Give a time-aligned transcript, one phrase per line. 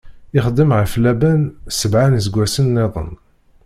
[0.37, 1.41] Ixdem ɣef Laban
[1.77, 3.11] sebɛa n iseggasen-nniḍen.